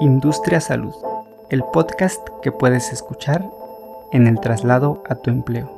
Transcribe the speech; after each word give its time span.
Industria 0.00 0.60
Salud, 0.60 0.92
el 1.48 1.62
podcast 1.72 2.20
que 2.42 2.52
puedes 2.52 2.92
escuchar 2.92 3.42
en 4.12 4.26
el 4.26 4.38
traslado 4.40 5.02
a 5.08 5.14
tu 5.14 5.30
empleo. 5.30 5.70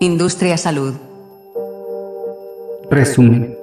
Industria 0.00 0.58
Salud. 0.58 0.94
Resumen. 2.90 3.56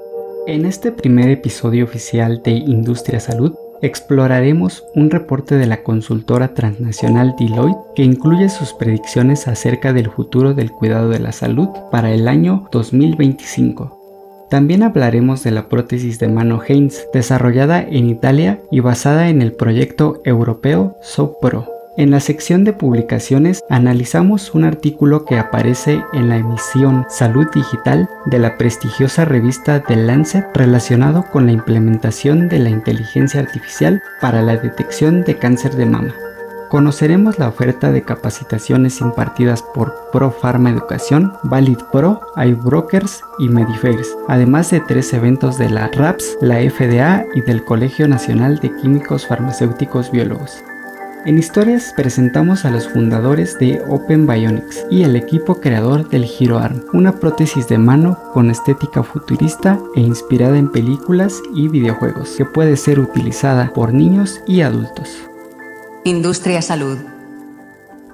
En 0.47 0.65
este 0.65 0.92
primer 0.92 1.29
episodio 1.29 1.86
oficial 1.86 2.42
de 2.42 2.52
Industria 2.52 3.20
Salud, 3.20 3.54
exploraremos 3.83 4.83
un 4.96 5.12
reporte 5.12 5.56
de 5.56 5.67
la 5.67 5.83
consultora 5.83 6.56
transnacional 6.56 7.35
Deloitte 7.37 7.78
que 7.96 8.03
incluye 8.03 8.49
sus 8.49 8.74
predicciones 8.74 9.47
acerca 9.47 9.94
del 9.94 10.10
futuro 10.10 10.56
del 10.56 10.71
cuidado 10.71 11.10
de 11.10 11.19
la 11.19 11.31
salud 11.31 11.69
para 11.92 12.12
el 12.12 12.28
año 12.28 12.67
2025. 12.71 13.99
También 14.50 14.81
hablaremos 14.81 15.44
de 15.44 15.52
la 15.52 15.70
prótesis 15.70 16.18
de 16.18 16.27
mano 16.27 16.59
Heinz, 16.68 17.05
desarrollada 17.13 17.82
en 17.82 18.10
Italia 18.10 18.60
y 18.72 18.80
basada 18.80 19.30
en 19.30 19.42
el 19.42 19.54
proyecto 19.54 20.22
europeo 20.26 20.96
SOPRO. 21.04 21.68
En 21.98 22.12
la 22.12 22.20
sección 22.20 22.64
de 22.64 22.73
publicaciones 22.73 23.62
analizamos 23.70 24.56
un 24.56 24.64
artículo 24.64 25.26
que 25.26 25.38
aparece 25.38 26.02
en 26.14 26.30
la 26.30 26.38
emisión 26.38 27.06
Salud 27.09 27.48
Digital 27.54 28.09
de 28.26 28.40
la 28.40 28.58
prestigiosa 28.58 29.26
revista 29.26 29.84
The 29.84 29.98
Lancet 29.98 30.46
relacionado 30.54 31.26
con 31.30 31.45
la 31.45 31.52
implementación 31.52 32.48
de 32.48 32.59
la 32.59 32.70
inteligencia 32.70 33.42
artificial 33.42 34.02
para 34.22 34.42
la 34.42 34.56
detección 34.56 35.23
de 35.23 35.38
cáncer 35.38 35.76
de 35.76 35.86
mama 35.86 36.14
conoceremos 36.70 37.40
la 37.40 37.48
oferta 37.48 37.91
de 37.91 38.04
capacitaciones 38.04 39.02
impartidas 39.02 39.64
por 39.73 39.94
Pro 40.14 40.32
Pharma 40.32 40.70
Educación, 40.70 41.34
Valid 41.44 41.80
Pro, 41.92 42.22
iBrokers 42.38 43.22
y 43.40 43.50
Medifairs, 43.50 44.16
además 44.28 44.70
de 44.72 44.80
tres 44.80 45.12
eventos 45.14 45.58
de 45.58 45.70
la 45.70 45.88
RAPS, 45.88 46.38
la 46.42 46.58
FDA 46.58 47.26
y 47.34 47.42
del 47.42 47.66
Colegio 47.66 48.08
Nacional 48.08 48.59
de 48.59 48.76
Químicos 48.78 49.28
Farmacéuticos 49.28 50.12
Biólogos. 50.12 50.64
En 51.25 51.38
historias 51.38 51.92
presentamos 51.97 52.64
a 52.64 52.72
los 52.72 52.88
fundadores 52.88 53.59
de 53.59 53.81
Open 53.90 54.25
Bionics 54.25 54.86
y 54.90 55.03
el 55.03 55.17
equipo 55.17 55.59
creador 55.59 56.08
del 56.08 56.23
Hero 56.23 56.59
Arm, 56.59 56.81
una 56.94 57.12
prótesis 57.20 57.67
de 57.67 57.78
mano 57.78 58.17
con 58.34 58.50
estética 58.50 59.03
futurista 59.03 59.78
e 59.95 60.00
inspirada 60.00 60.58
en 60.58 60.72
películas 60.72 61.42
y 61.53 61.67
videojuegos 61.67 62.36
que 62.38 62.45
puede 62.45 62.78
ser 62.78 63.00
utilizada 63.00 63.73
por 63.73 63.94
niños 63.94 64.40
y 64.47 64.62
adultos. 64.62 65.30
Industria 66.05 66.61
Salud. 66.61 66.97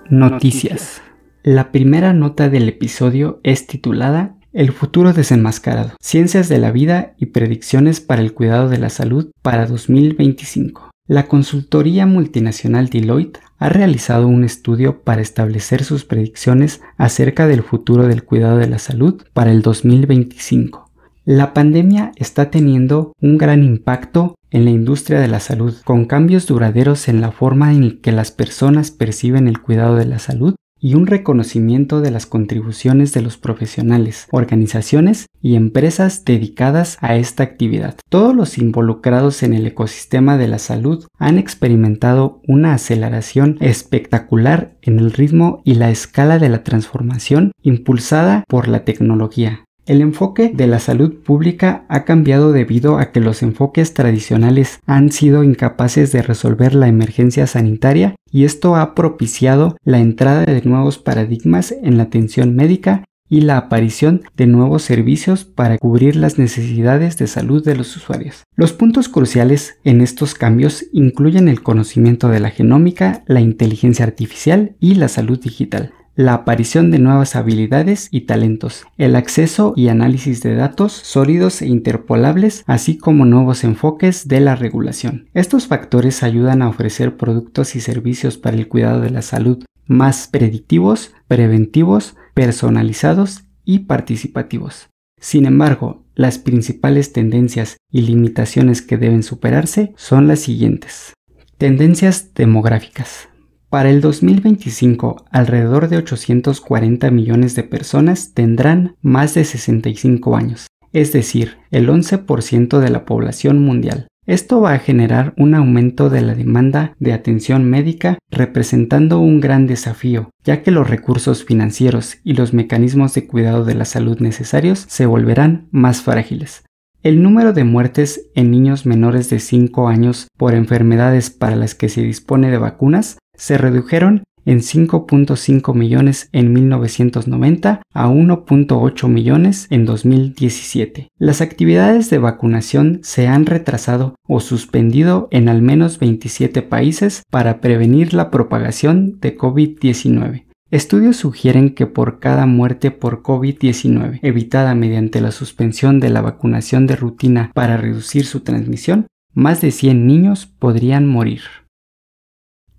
Noticias. 0.09 1.03
La 1.44 1.72
primera 1.72 2.14
nota 2.14 2.50
del 2.50 2.67
episodio 2.67 3.39
es 3.44 3.67
titulada 3.67 4.36
El 4.53 4.72
futuro 4.72 5.14
desenmascarado. 5.14 5.92
Ciencias 6.02 6.50
de 6.50 6.58
la 6.58 6.72
vida 6.72 7.14
y 7.19 7.27
predicciones 7.27 8.02
para 8.02 8.23
el 8.23 8.33
cuidado 8.33 8.69
de 8.69 8.80
la 8.80 8.89
salud 8.89 9.30
para 9.44 9.67
2025. 9.67 10.89
La 11.05 11.27
consultoría 11.27 12.08
multinacional 12.08 12.89
Deloitte 12.89 13.39
ha 13.59 13.69
realizado 13.69 14.27
un 14.27 14.44
estudio 14.44 15.03
para 15.03 15.22
establecer 15.22 15.83
sus 15.83 16.05
predicciones 16.05 16.81
acerca 16.97 17.45
del 17.45 17.61
futuro 17.61 18.08
del 18.08 18.23
cuidado 18.23 18.58
de 18.58 18.67
la 18.67 18.80
salud 18.80 19.22
para 19.33 19.52
el 19.52 19.61
2025. 19.61 20.89
La 21.23 21.53
pandemia 21.53 22.11
está 22.16 22.49
teniendo 22.49 23.14
un 23.22 23.38
gran 23.38 23.64
impacto 23.64 24.36
en 24.56 24.64
la 24.64 24.72
industria 24.72 25.20
de 25.20 25.28
la 25.28 25.42
salud, 25.42 25.75
con 25.84 26.06
cambios 26.06 26.48
duraderos 26.48 27.09
en 27.09 27.20
la 27.20 27.34
forma 27.34 27.73
en 27.73 28.00
que 28.00 28.14
las 28.14 28.31
personas 28.31 28.89
perciben 28.89 29.50
el 29.50 29.61
cuidado 29.61 29.98
de 29.98 30.06
la 30.06 30.17
salud 30.17 30.56
y 30.80 30.94
un 30.94 31.08
reconocimiento 31.08 32.00
de 32.00 32.11
las 32.11 32.25
contribuciones 32.25 33.11
de 33.11 33.22
los 33.22 33.38
profesionales, 33.38 34.28
organizaciones 34.31 35.26
y 35.42 35.56
empresas 35.56 36.23
dedicadas 36.23 36.98
a 37.02 37.17
esta 37.17 37.44
actividad. 37.44 37.95
Todos 38.09 38.33
los 38.33 38.58
involucrados 38.58 39.44
en 39.44 39.53
el 39.53 39.67
ecosistema 39.67 40.38
de 40.38 40.48
la 40.48 40.59
salud 40.59 41.06
han 41.17 41.38
experimentado 41.38 42.42
una 42.48 42.76
aceleración 42.76 43.58
espectacular 43.59 44.78
en 44.81 45.00
el 45.00 45.11
ritmo 45.11 45.61
y 45.66 45.73
la 45.73 45.89
escala 45.89 46.39
de 46.39 46.48
la 46.48 46.64
transformación 46.64 47.52
impulsada 47.61 48.45
por 48.48 48.70
la 48.70 48.86
tecnología. 48.86 49.64
El 49.86 50.02
enfoque 50.02 50.52
de 50.52 50.66
la 50.66 50.80
salud 50.80 51.14
pública 51.14 51.86
ha 51.90 52.06
cambiado 52.06 52.52
debido 52.52 52.98
a 52.98 53.12
que 53.12 53.20
los 53.20 53.44
enfoques 53.44 53.94
tradicionales 53.94 54.80
han 54.88 55.12
sido 55.12 55.44
incapaces 55.44 56.12
de 56.12 56.23
resolver 56.23 56.73
la 56.73 56.88
emergencia 56.88 57.46
sanitaria 57.46 58.16
y 58.32 58.46
esto 58.46 58.76
ha 58.76 58.96
propiciado 58.96 59.78
la 59.84 60.00
entrada 60.00 60.46
de 60.46 60.62
nuevos 60.64 60.98
paradigmas 60.98 61.72
en 61.72 61.98
la 61.98 62.04
atención 62.04 62.56
médica 62.56 63.04
y 63.30 63.42
la 63.42 63.58
aparición 63.58 64.23
de 64.36 64.48
nuevos 64.48 64.82
servicios 64.82 65.46
para 65.46 65.78
cubrir 65.78 66.16
las 66.16 66.40
necesidades 66.40 67.17
de 67.20 67.28
salud 67.28 67.64
de 67.64 67.76
los 67.76 67.96
usuarios. 67.96 68.44
Los 68.56 68.73
puntos 68.73 69.08
cruciales 69.08 69.78
en 69.84 70.02
estos 70.02 70.34
cambios 70.34 70.86
incluyen 70.94 71.48
el 71.48 71.62
conocimiento 71.62 72.30
de 72.30 72.40
la 72.40 72.50
genómica, 72.50 73.23
la 73.28 73.42
inteligencia 73.42 74.06
artificial 74.06 74.76
y 74.80 74.96
la 74.96 75.10
salud 75.10 75.40
digital 75.40 75.94
la 76.15 76.33
aparición 76.33 76.92
de 76.92 76.99
nuevas 76.99 77.36
habilidades 77.36 78.08
y 78.11 78.21
talentos, 78.21 78.86
el 78.98 79.15
acceso 79.15 79.73
y 79.76 79.89
análisis 79.89 80.42
de 80.42 80.55
datos 80.55 80.93
sólidos 80.93 81.61
e 81.61 81.67
interpolables, 81.67 82.64
así 82.67 82.98
como 82.98 83.26
nuevos 83.26 83.64
enfoques 83.64 84.27
de 84.27 84.39
la 84.39 84.55
regulación. 84.55 85.27
Estos 85.33 85.67
factores 85.67 86.23
ayudan 86.23 86.61
a 86.61 86.70
ofrecer 86.70 87.17
productos 87.17 87.75
y 87.75 87.81
servicios 87.81 88.37
para 88.37 88.58
el 88.58 88.67
cuidado 88.67 89.02
de 89.02 89.09
la 89.09 89.21
salud 89.21 89.64
más 89.87 90.27
predictivos, 90.27 91.14
preventivos, 91.27 92.15
personalizados 92.33 93.43
y 93.64 93.80
participativos. 93.80 94.89
Sin 95.20 95.45
embargo, 95.45 96.05
las 96.15 96.37
principales 96.37 97.14
tendencias 97.14 97.77
y 97.92 98.02
limitaciones 98.02 98.81
que 98.81 98.98
deben 98.98 99.23
superarse 99.23 99.93
son 99.98 100.27
las 100.27 100.39
siguientes. 100.39 101.14
Tendencias 101.58 102.33
demográficas. 102.33 103.30
Para 103.75 103.89
el 103.89 103.99
2025, 103.99 105.25
alrededor 105.31 105.89
de 105.89 105.97
840 105.97 107.11
millones 107.11 107.55
de 107.55 107.63
personas 107.63 108.33
tendrán 108.33 108.95
más 109.02 109.33
de 109.33 109.43
65 109.43 110.37
años, 110.37 110.67
es 110.93 111.11
decir, 111.11 111.58
el 111.71 111.89
11% 111.89 112.80
de 112.80 112.89
la 112.89 113.03
población 113.03 113.59
mundial. 113.59 114.08
Esto 114.25 114.61
va 114.61 114.71
a 114.71 114.80
generar 114.80 115.33
un 115.36 115.55
aumento 115.55 116.09
de 116.09 116.21
la 116.21 116.36
demanda 116.36 116.95
de 116.99 117.11
atención 117.11 117.69
médica, 117.69 118.17
representando 118.31 119.19
un 119.19 119.41
gran 119.41 119.67
desafío, 119.67 120.30
ya 120.45 120.63
que 120.63 120.71
los 120.71 120.89
recursos 120.89 121.43
financieros 121.43 122.19
y 122.23 122.36
los 122.36 122.53
mecanismos 122.53 123.13
de 123.13 123.27
cuidado 123.27 123.65
de 123.65 123.75
la 123.75 123.83
salud 123.83 124.19
necesarios 124.21 124.86
se 124.87 125.05
volverán 125.05 125.67
más 125.71 126.02
frágiles. 126.02 126.63
El 127.03 127.21
número 127.21 127.52
de 127.52 127.65
muertes 127.65 128.31
en 128.36 128.51
niños 128.51 128.86
menores 128.86 129.30
de 129.30 129.39
5 129.39 129.89
años 129.89 130.30
por 130.38 130.56
enfermedades 130.56 131.30
para 131.30 131.57
las 131.57 131.75
que 131.75 131.89
se 131.89 132.01
dispone 132.01 132.50
de 132.50 132.57
vacunas 132.57 133.18
se 133.38 133.57
redujeron 133.57 134.24
en 134.46 134.60
5.5 134.60 135.74
millones 135.74 136.30
en 136.31 136.54
1990 136.54 137.81
a 137.94 138.07
1.8 138.07 139.07
millones 139.07 139.68
en 139.69 139.86
2017. 139.86 141.10
Las 141.18 141.42
actividades 141.42 142.10
de 142.10 142.19
vacunación 142.19 143.00
se 143.04 143.28
han 143.28 143.46
retrasado 143.46 144.16
o 144.28 144.40
suspendido 144.40 145.28
en 145.31 145.50
al 145.50 145.62
menos 145.62 146.00
27 146.00 146.62
países 146.62 147.24
para 147.30 147.60
prevenir 147.60 148.13
la 148.13 148.31
propagación 148.31 149.19
de 149.19 149.38
COVID-19. 149.38 150.46
Estudios 150.72 151.18
sugieren 151.18 151.75
que 151.75 151.86
por 151.86 152.19
cada 152.19 152.46
muerte 152.46 152.92
por 152.92 153.22
COVID-19 153.22 154.19
evitada 154.24 154.74
mediante 154.75 155.22
la 155.22 155.31
suspensión 155.31 156.00
de 156.00 156.10
la 156.10 156.22
vacunación 156.22 156.88
de 156.88 156.96
rutina 156.96 157.52
para 157.54 157.78
reducir 157.78 158.25
su 158.25 158.42
transmisión, 158.42 159.07
más 159.34 159.62
de 159.62 159.72
100 159.72 160.07
niños 160.07 160.48
podrían 160.48 161.07
morir. 161.07 161.42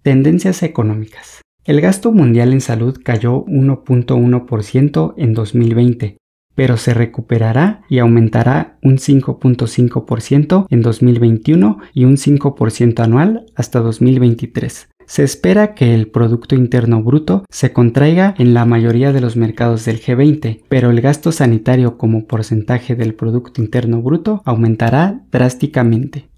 Tendencias 0.07 0.63
económicas. 0.63 1.43
El 1.65 1.81
gasto 1.81 2.13
mundial 2.13 2.53
en 2.53 2.61
salud 2.61 2.97
cayó 3.03 3.45
1.1% 3.47 5.15
en 5.17 5.35
2020, 5.35 6.19
pero 6.55 6.77
se 6.77 6.95
recuperará 6.95 7.83
y 7.89 7.99
aumentará 7.99 8.79
un 8.85 8.99
5.5% 8.99 10.67
en 10.71 10.81
2021 10.81 11.79
y 11.93 12.05
un 12.05 12.19
5% 12.19 13.01
anual 13.01 13.47
hasta 13.57 13.81
2023. 13.81 14.91
Se 15.07 15.25
espera 15.25 15.75
que 15.75 15.93
el 15.93 16.07
Producto 16.07 16.55
Interno 16.55 17.03
Bruto 17.03 17.45
se 17.51 17.73
contraiga 17.73 18.37
en 18.39 18.55
la 18.55 18.65
mayoría 18.65 19.13
de 19.13 19.21
los 19.21 19.35
mercados 19.35 19.85
del 19.87 20.01
G20, 20.01 20.63
pero 20.69 20.91
el 20.91 21.01
gasto 21.01 21.33
sanitario 21.33 21.99
como 21.99 22.27
porcentaje 22.27 22.95
del 22.95 23.15
Producto 23.15 23.61
Interno 23.61 24.03
Bruto 24.03 24.41
aumentará 24.45 25.25
drásticamente. 25.33 26.29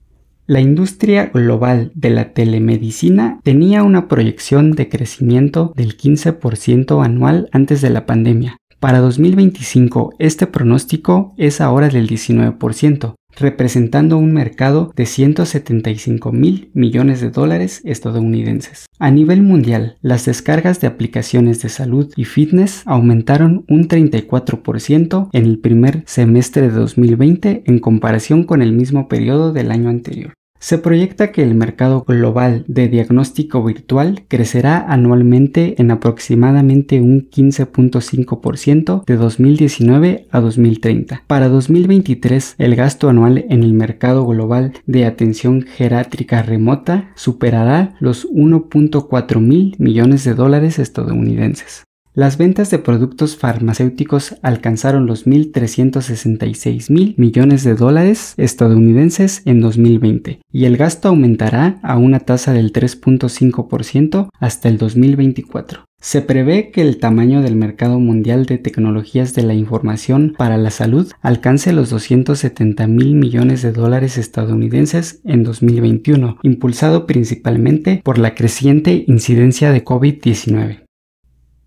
La 0.50 0.62
industria 0.62 1.26
global 1.26 1.92
de 1.94 2.08
la 2.08 2.32
telemedicina 2.32 3.38
tenía 3.42 3.82
una 3.82 4.08
proyección 4.08 4.72
de 4.72 4.88
crecimiento 4.88 5.74
del 5.76 5.98
15% 5.98 7.04
anual 7.04 7.50
antes 7.52 7.82
de 7.82 7.90
la 7.90 8.06
pandemia. 8.06 8.56
Para 8.80 9.00
2025 9.00 10.14
este 10.18 10.46
pronóstico 10.46 11.34
es 11.36 11.60
ahora 11.60 11.90
del 11.90 12.08
19%, 12.08 13.14
representando 13.36 14.16
un 14.16 14.32
mercado 14.32 14.90
de 14.96 15.04
175 15.04 16.32
mil 16.32 16.70
millones 16.72 17.20
de 17.20 17.28
dólares 17.28 17.82
estadounidenses. 17.84 18.86
A 18.98 19.10
nivel 19.10 19.42
mundial, 19.42 19.98
las 20.00 20.24
descargas 20.24 20.80
de 20.80 20.86
aplicaciones 20.86 21.60
de 21.60 21.68
salud 21.68 22.10
y 22.16 22.24
fitness 22.24 22.84
aumentaron 22.86 23.66
un 23.68 23.86
34% 23.86 25.28
en 25.30 25.44
el 25.44 25.58
primer 25.58 26.04
semestre 26.06 26.62
de 26.62 26.70
2020 26.70 27.64
en 27.66 27.78
comparación 27.80 28.44
con 28.44 28.62
el 28.62 28.72
mismo 28.72 29.08
periodo 29.08 29.52
del 29.52 29.72
año 29.72 29.90
anterior. 29.90 30.37
Se 30.60 30.78
proyecta 30.78 31.30
que 31.30 31.42
el 31.42 31.54
mercado 31.54 32.04
global 32.06 32.64
de 32.66 32.88
diagnóstico 32.88 33.62
virtual 33.64 34.24
crecerá 34.28 34.84
anualmente 34.88 35.80
en 35.80 35.90
aproximadamente 35.90 37.00
un 37.00 37.28
15.5% 37.30 39.04
de 39.04 39.16
2019 39.16 40.26
a 40.30 40.40
2030. 40.40 41.22
Para 41.26 41.48
2023, 41.48 42.56
el 42.58 42.76
gasto 42.76 43.08
anual 43.08 43.44
en 43.48 43.62
el 43.62 43.72
mercado 43.72 44.26
global 44.26 44.72
de 44.86 45.06
atención 45.06 45.62
geriátrica 45.62 46.42
remota 46.42 47.10
superará 47.14 47.94
los 48.00 48.28
1.4 48.28 49.40
mil 49.40 49.76
millones 49.78 50.24
de 50.24 50.34
dólares 50.34 50.78
estadounidenses. 50.78 51.87
Las 52.18 52.36
ventas 52.36 52.68
de 52.72 52.80
productos 52.80 53.36
farmacéuticos 53.36 54.34
alcanzaron 54.42 55.06
los 55.06 55.24
1.366 55.28 56.90
mil 56.90 57.14
millones 57.16 57.62
de 57.62 57.76
dólares 57.76 58.34
estadounidenses 58.36 59.42
en 59.44 59.60
2020 59.60 60.40
y 60.50 60.64
el 60.64 60.76
gasto 60.76 61.10
aumentará 61.10 61.78
a 61.84 61.96
una 61.96 62.18
tasa 62.18 62.52
del 62.52 62.72
3.5% 62.72 64.30
hasta 64.36 64.68
el 64.68 64.78
2024. 64.78 65.84
Se 66.00 66.20
prevé 66.20 66.72
que 66.72 66.82
el 66.82 66.98
tamaño 66.98 67.40
del 67.40 67.54
mercado 67.54 68.00
mundial 68.00 68.46
de 68.46 68.58
tecnologías 68.58 69.36
de 69.36 69.44
la 69.44 69.54
información 69.54 70.34
para 70.36 70.56
la 70.56 70.72
salud 70.72 71.12
alcance 71.22 71.72
los 71.72 71.88
270 71.90 72.88
mil 72.88 73.14
millones 73.14 73.62
de 73.62 73.70
dólares 73.70 74.18
estadounidenses 74.18 75.20
en 75.24 75.44
2021, 75.44 76.38
impulsado 76.42 77.06
principalmente 77.06 78.00
por 78.02 78.18
la 78.18 78.34
creciente 78.34 79.04
incidencia 79.06 79.70
de 79.70 79.84
COVID-19. 79.84 80.87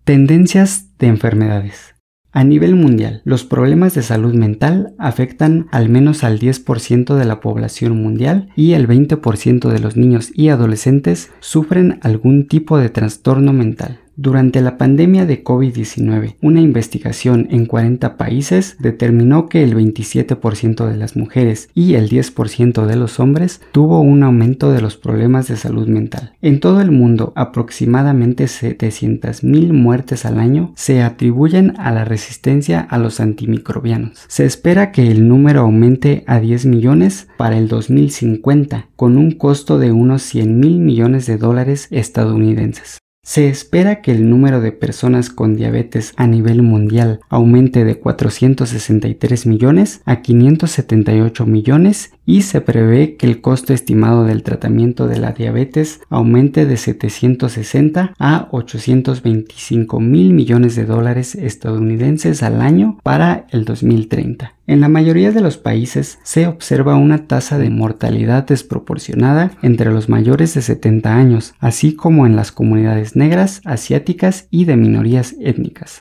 Tendencias 0.04 0.98
de 0.98 1.06
enfermedades. 1.06 1.94
A 2.32 2.42
nivel 2.42 2.74
mundial, 2.74 3.22
los 3.24 3.44
problemas 3.44 3.94
de 3.94 4.02
salud 4.02 4.34
mental 4.34 4.94
afectan 4.98 5.68
al 5.70 5.88
menos 5.90 6.24
al 6.24 6.40
10% 6.40 7.14
de 7.14 7.24
la 7.24 7.38
población 7.38 8.02
mundial 8.02 8.48
y 8.56 8.72
el 8.72 8.88
20% 8.88 9.68
de 9.68 9.78
los 9.78 9.96
niños 9.96 10.32
y 10.34 10.48
adolescentes 10.48 11.30
sufren 11.38 12.00
algún 12.02 12.48
tipo 12.48 12.78
de 12.78 12.88
trastorno 12.88 13.52
mental. 13.52 14.00
Durante 14.16 14.60
la 14.60 14.76
pandemia 14.76 15.24
de 15.24 15.42
COVID-19, 15.42 16.36
una 16.42 16.60
investigación 16.60 17.48
en 17.50 17.64
40 17.64 18.18
países 18.18 18.76
determinó 18.78 19.48
que 19.48 19.62
el 19.62 19.74
27% 19.74 20.86
de 20.86 20.96
las 20.98 21.16
mujeres 21.16 21.70
y 21.74 21.94
el 21.94 22.10
10% 22.10 22.84
de 22.84 22.96
los 22.96 23.20
hombres 23.20 23.62
tuvo 23.72 24.00
un 24.00 24.22
aumento 24.22 24.70
de 24.70 24.82
los 24.82 24.98
problemas 24.98 25.48
de 25.48 25.56
salud 25.56 25.88
mental. 25.88 26.34
En 26.42 26.60
todo 26.60 26.82
el 26.82 26.90
mundo, 26.90 27.32
aproximadamente 27.36 28.44
700.000 28.44 29.72
muertes 29.72 30.26
al 30.26 30.38
año 30.38 30.74
se 30.76 31.02
atribuyen 31.02 31.72
a 31.78 31.90
la 31.90 32.04
resistencia 32.04 32.80
a 32.80 32.98
los 32.98 33.18
antimicrobianos. 33.18 34.24
Se 34.28 34.44
espera 34.44 34.92
que 34.92 35.10
el 35.10 35.26
número 35.26 35.60
aumente 35.62 36.22
a 36.26 36.38
10 36.38 36.66
millones 36.66 37.28
para 37.38 37.56
el 37.56 37.68
2050, 37.68 38.88
con 38.94 39.16
un 39.16 39.32
costo 39.32 39.78
de 39.78 39.90
unos 39.90 40.22
100 40.22 40.60
mil 40.60 40.80
millones 40.80 41.24
de 41.24 41.38
dólares 41.38 41.88
estadounidenses. 41.90 42.98
Se 43.24 43.48
espera 43.48 44.02
que 44.02 44.10
el 44.10 44.28
número 44.28 44.60
de 44.60 44.72
personas 44.72 45.30
con 45.30 45.54
diabetes 45.54 46.12
a 46.16 46.26
nivel 46.26 46.60
mundial 46.62 47.20
aumente 47.28 47.84
de 47.84 48.00
463 48.00 49.46
millones 49.46 50.02
a 50.04 50.22
578 50.22 51.46
millones 51.46 52.12
y 52.26 52.42
se 52.42 52.60
prevé 52.60 53.16
que 53.16 53.26
el 53.26 53.40
costo 53.40 53.72
estimado 53.72 54.24
del 54.24 54.42
tratamiento 54.42 55.06
de 55.06 55.20
la 55.20 55.30
diabetes 55.30 56.00
aumente 56.10 56.66
de 56.66 56.76
760 56.76 58.12
a 58.18 58.48
825 58.50 60.00
mil 60.00 60.32
millones 60.32 60.74
de 60.74 60.84
dólares 60.84 61.36
estadounidenses 61.36 62.42
al 62.42 62.60
año 62.60 62.98
para 63.04 63.46
el 63.50 63.64
2030. 63.64 64.56
En 64.66 64.80
la 64.80 64.88
mayoría 64.88 65.32
de 65.32 65.40
los 65.40 65.58
países 65.58 66.20
se 66.22 66.46
observa 66.46 66.94
una 66.94 67.26
tasa 67.26 67.58
de 67.58 67.68
mortalidad 67.68 68.46
desproporcionada 68.46 69.50
entre 69.62 69.90
los 69.90 70.08
mayores 70.08 70.54
de 70.54 70.62
70 70.62 71.14
años, 71.14 71.54
así 71.58 71.96
como 71.96 72.26
en 72.26 72.36
las 72.36 72.52
comunidades 72.52 73.16
negras, 73.16 73.60
asiáticas 73.64 74.46
y 74.50 74.64
de 74.64 74.76
minorías 74.76 75.34
étnicas. 75.40 75.98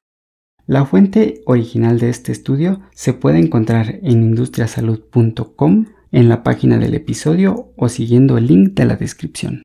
La 0.68 0.86
fuente 0.86 1.42
original 1.48 2.00
de 2.00 2.10
este 2.10 2.32
estudio 2.32 2.82
se 2.94 3.14
puede 3.14 3.40
encontrar 3.40 4.00
en 4.04 4.22
industriasalud.com 4.24 5.86
en 6.12 6.30
la 6.30 6.44
página 6.44 6.78
del 6.78 6.94
episodio 6.94 7.74
o 7.76 7.90
siguiendo 7.90 8.38
el 8.38 8.48
link 8.48 8.74
de 8.74 8.86
la 8.86 8.96
descripción. 8.96 9.64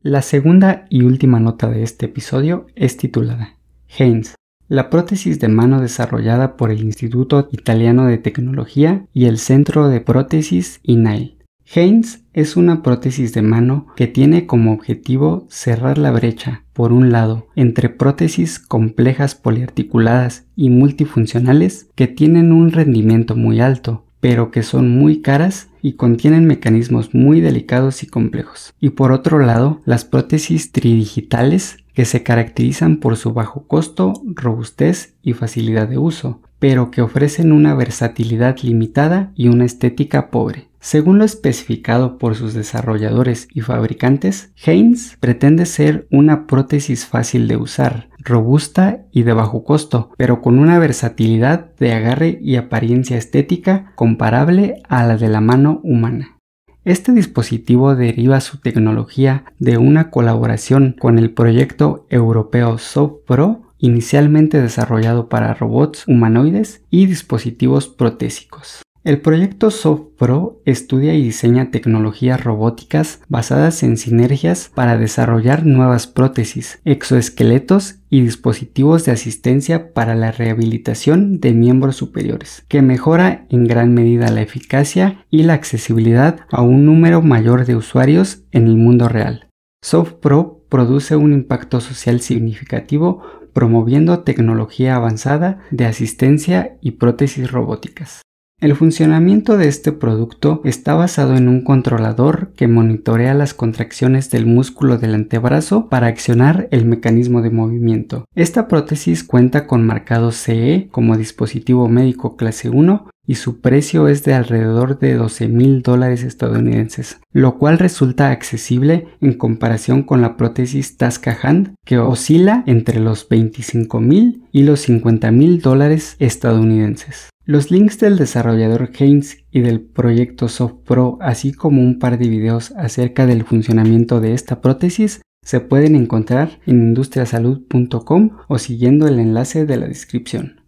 La 0.00 0.20
segunda 0.20 0.86
y 0.90 1.02
última 1.02 1.40
nota 1.40 1.70
de 1.70 1.82
este 1.82 2.06
episodio 2.06 2.66
es 2.74 2.96
titulada 2.96 3.56
Haynes, 3.98 4.34
la 4.68 4.90
prótesis 4.90 5.38
de 5.40 5.48
mano 5.48 5.80
desarrollada 5.80 6.56
por 6.56 6.70
el 6.70 6.82
Instituto 6.82 7.48
Italiano 7.52 8.06
de 8.06 8.18
Tecnología 8.18 9.06
y 9.12 9.26
el 9.26 9.38
Centro 9.38 9.88
de 9.88 10.00
Prótesis 10.00 10.80
INAIL. 10.82 11.36
Haynes 11.74 12.24
es 12.34 12.56
una 12.56 12.82
prótesis 12.82 13.32
de 13.32 13.42
mano 13.42 13.86
que 13.96 14.06
tiene 14.06 14.46
como 14.46 14.72
objetivo 14.72 15.46
cerrar 15.48 15.96
la 15.96 16.10
brecha, 16.10 16.64
por 16.72 16.92
un 16.92 17.12
lado, 17.12 17.48
entre 17.56 17.88
prótesis 17.88 18.58
complejas 18.58 19.34
poliarticuladas 19.34 20.44
y 20.54 20.70
multifuncionales 20.70 21.88
que 21.94 22.08
tienen 22.08 22.52
un 22.52 22.72
rendimiento 22.72 23.36
muy 23.36 23.60
alto, 23.60 24.04
pero 24.22 24.52
que 24.52 24.62
son 24.62 24.88
muy 24.88 25.20
caras 25.20 25.68
y 25.82 25.94
contienen 25.94 26.46
mecanismos 26.46 27.12
muy 27.12 27.40
delicados 27.40 28.04
y 28.04 28.06
complejos. 28.06 28.72
Y 28.80 28.90
por 28.90 29.10
otro 29.10 29.40
lado, 29.40 29.80
las 29.84 30.04
prótesis 30.04 30.70
tridigitales 30.70 31.78
que 31.92 32.04
se 32.04 32.22
caracterizan 32.22 32.98
por 32.98 33.16
su 33.16 33.32
bajo 33.32 33.66
costo, 33.66 34.12
robustez 34.24 35.14
y 35.24 35.32
facilidad 35.32 35.88
de 35.88 35.98
uso, 35.98 36.40
pero 36.60 36.92
que 36.92 37.02
ofrecen 37.02 37.50
una 37.50 37.74
versatilidad 37.74 38.56
limitada 38.62 39.32
y 39.34 39.48
una 39.48 39.64
estética 39.64 40.30
pobre. 40.30 40.68
Según 40.84 41.18
lo 41.18 41.24
especificado 41.24 42.18
por 42.18 42.34
sus 42.34 42.54
desarrolladores 42.54 43.46
y 43.54 43.60
fabricantes, 43.60 44.52
Haynes 44.66 45.16
pretende 45.20 45.64
ser 45.64 46.08
una 46.10 46.48
prótesis 46.48 47.06
fácil 47.06 47.46
de 47.46 47.56
usar, 47.56 48.08
robusta 48.18 49.06
y 49.12 49.22
de 49.22 49.32
bajo 49.32 49.62
costo, 49.62 50.10
pero 50.18 50.42
con 50.42 50.58
una 50.58 50.80
versatilidad 50.80 51.72
de 51.76 51.92
agarre 51.92 52.36
y 52.42 52.56
apariencia 52.56 53.16
estética 53.16 53.92
comparable 53.94 54.82
a 54.88 55.06
la 55.06 55.16
de 55.16 55.28
la 55.28 55.40
mano 55.40 55.80
humana. 55.84 56.36
Este 56.84 57.12
dispositivo 57.12 57.94
deriva 57.94 58.40
su 58.40 58.58
tecnología 58.58 59.44
de 59.60 59.78
una 59.78 60.10
colaboración 60.10 60.96
con 60.98 61.16
el 61.16 61.30
proyecto 61.30 62.08
europeo 62.10 62.76
SoftPro, 62.78 63.62
inicialmente 63.78 64.60
desarrollado 64.60 65.28
para 65.28 65.54
robots 65.54 66.08
humanoides 66.08 66.82
y 66.90 67.06
dispositivos 67.06 67.86
protésicos. 67.86 68.82
El 69.04 69.20
proyecto 69.20 69.72
SoftPro 69.72 70.62
estudia 70.64 71.12
y 71.12 71.24
diseña 71.24 71.72
tecnologías 71.72 72.44
robóticas 72.44 73.20
basadas 73.28 73.82
en 73.82 73.96
sinergias 73.96 74.70
para 74.72 74.96
desarrollar 74.96 75.66
nuevas 75.66 76.06
prótesis, 76.06 76.78
exoesqueletos 76.84 77.96
y 78.10 78.20
dispositivos 78.20 79.04
de 79.04 79.10
asistencia 79.10 79.92
para 79.92 80.14
la 80.14 80.30
rehabilitación 80.30 81.40
de 81.40 81.52
miembros 81.52 81.96
superiores, 81.96 82.64
que 82.68 82.80
mejora 82.80 83.44
en 83.48 83.66
gran 83.66 83.92
medida 83.92 84.30
la 84.30 84.42
eficacia 84.42 85.26
y 85.30 85.42
la 85.42 85.54
accesibilidad 85.54 86.46
a 86.52 86.62
un 86.62 86.86
número 86.86 87.22
mayor 87.22 87.66
de 87.66 87.74
usuarios 87.74 88.44
en 88.52 88.68
el 88.68 88.76
mundo 88.76 89.08
real. 89.08 89.48
SoftPro 89.82 90.64
produce 90.68 91.16
un 91.16 91.32
impacto 91.32 91.80
social 91.80 92.20
significativo 92.20 93.20
promoviendo 93.52 94.20
tecnología 94.20 94.94
avanzada 94.94 95.58
de 95.72 95.86
asistencia 95.86 96.78
y 96.80 96.92
prótesis 96.92 97.50
robóticas. 97.50 98.22
El 98.62 98.76
funcionamiento 98.76 99.58
de 99.58 99.66
este 99.66 99.90
producto 99.90 100.60
está 100.62 100.94
basado 100.94 101.34
en 101.34 101.48
un 101.48 101.64
controlador 101.64 102.52
que 102.54 102.68
monitorea 102.68 103.34
las 103.34 103.54
contracciones 103.54 104.30
del 104.30 104.46
músculo 104.46 104.98
del 104.98 105.16
antebrazo 105.16 105.88
para 105.88 106.06
accionar 106.06 106.68
el 106.70 106.84
mecanismo 106.84 107.42
de 107.42 107.50
movimiento. 107.50 108.24
Esta 108.36 108.68
prótesis 108.68 109.24
cuenta 109.24 109.66
con 109.66 109.84
marcado 109.84 110.30
CE 110.30 110.86
como 110.92 111.16
dispositivo 111.16 111.88
médico 111.88 112.36
clase 112.36 112.68
1 112.68 113.10
y 113.26 113.34
su 113.34 113.60
precio 113.60 114.06
es 114.06 114.22
de 114.22 114.34
alrededor 114.34 115.00
de 115.00 115.14
12 115.14 115.48
mil 115.48 115.82
dólares 115.82 116.22
estadounidenses, 116.22 117.18
lo 117.32 117.58
cual 117.58 117.80
resulta 117.80 118.30
accesible 118.30 119.08
en 119.20 119.32
comparación 119.32 120.04
con 120.04 120.20
la 120.20 120.36
prótesis 120.36 120.96
Tasca 120.96 121.36
Hand 121.42 121.74
que 121.84 121.98
oscila 121.98 122.62
entre 122.68 123.00
los 123.00 123.28
25 123.28 123.98
mil 123.98 124.44
y 124.52 124.62
los 124.62 124.82
50 124.82 125.32
mil 125.32 125.60
dólares 125.60 126.14
estadounidenses. 126.20 127.31
Los 127.44 127.72
links 127.72 127.98
del 127.98 128.18
desarrollador 128.18 128.90
Haynes 128.98 129.44
y 129.50 129.60
del 129.60 129.80
proyecto 129.80 130.46
SoftPro, 130.46 131.18
así 131.20 131.52
como 131.52 131.82
un 131.82 131.98
par 131.98 132.16
de 132.16 132.28
videos 132.28 132.70
acerca 132.76 133.26
del 133.26 133.42
funcionamiento 133.42 134.20
de 134.20 134.32
esta 134.32 134.60
prótesis, 134.60 135.22
se 135.44 135.58
pueden 135.58 135.96
encontrar 135.96 136.60
en 136.66 136.76
industriasalud.com 136.76 138.38
o 138.46 138.58
siguiendo 138.58 139.08
el 139.08 139.18
enlace 139.18 139.66
de 139.66 139.76
la 139.76 139.88
descripción. 139.88 140.60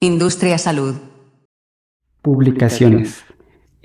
Industria 0.00 0.58
Salud. 0.58 0.96
Publicaciones. 2.22 3.22